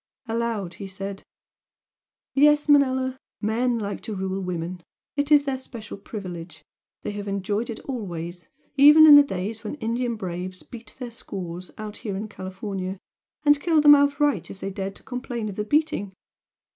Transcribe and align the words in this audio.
Aloud 0.27 0.73
he 0.73 0.87
said 0.87 1.21
"Yes, 2.33 2.67
Manella! 2.67 3.19
men 3.39 3.77
like 3.77 4.01
to 4.01 4.15
rule 4.15 4.41
women. 4.41 4.81
It 5.15 5.31
is 5.31 5.43
their 5.43 5.59
special 5.59 5.95
privilege 5.95 6.65
they 7.03 7.11
have 7.11 7.27
enjoyed 7.27 7.69
it 7.69 7.79
always, 7.81 8.49
even 8.77 9.05
in 9.05 9.13
the 9.13 9.21
days 9.21 9.63
when 9.63 9.73
the 9.73 9.79
Indian 9.79 10.15
'braves' 10.15 10.63
beat 10.63 10.95
their 10.97 11.11
squaws 11.11 11.69
out 11.77 11.97
here 11.97 12.17
in 12.17 12.27
California, 12.29 12.97
and 13.45 13.61
killed 13.61 13.83
them 13.83 13.93
outright 13.93 14.49
if 14.49 14.59
they 14.59 14.71
dared 14.71 14.95
to 14.95 15.03
complain 15.03 15.49
of 15.49 15.55
the 15.55 15.63
beating! 15.63 16.13